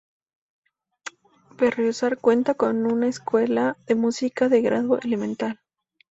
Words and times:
Berriozar 1.59 2.17
cuenta 2.17 2.55
con 2.55 2.87
una 2.91 3.07
Escuela 3.07 3.77
de 3.85 3.93
Música 3.93 4.49
de 4.49 4.59
grado 4.63 4.99
elemental. 4.99 5.59